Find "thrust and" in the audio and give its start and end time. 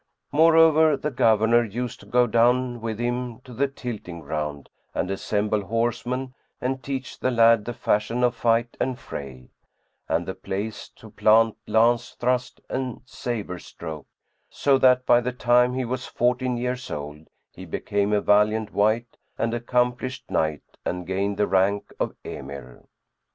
12.15-13.01